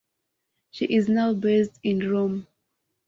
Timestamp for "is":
0.85-1.07